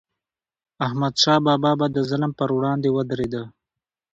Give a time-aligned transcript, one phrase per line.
[0.85, 3.33] احمدشاه بابا به د ظلم پر وړاندې ودرید.